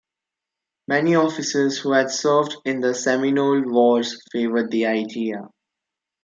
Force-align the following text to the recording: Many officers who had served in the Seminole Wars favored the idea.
Many 0.87 1.13
officers 1.13 1.77
who 1.77 1.91
had 1.93 2.09
served 2.09 2.55
in 2.65 2.79
the 2.79 2.95
Seminole 2.95 3.61
Wars 3.67 4.19
favored 4.31 4.71
the 4.71 4.87
idea. 4.87 5.43